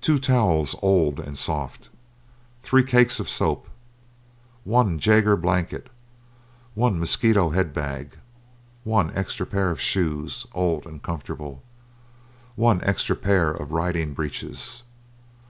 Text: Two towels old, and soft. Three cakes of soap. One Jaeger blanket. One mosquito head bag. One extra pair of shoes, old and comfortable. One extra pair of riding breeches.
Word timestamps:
Two 0.00 0.20
towels 0.20 0.76
old, 0.82 1.18
and 1.18 1.36
soft. 1.36 1.88
Three 2.62 2.84
cakes 2.84 3.18
of 3.18 3.28
soap. 3.28 3.66
One 4.62 5.00
Jaeger 5.00 5.36
blanket. 5.36 5.88
One 6.76 6.96
mosquito 7.00 7.48
head 7.50 7.74
bag. 7.74 8.18
One 8.84 9.10
extra 9.16 9.46
pair 9.46 9.72
of 9.72 9.80
shoes, 9.80 10.46
old 10.52 10.86
and 10.86 11.02
comfortable. 11.02 11.60
One 12.54 12.80
extra 12.84 13.16
pair 13.16 13.50
of 13.50 13.72
riding 13.72 14.12
breeches. 14.14 14.84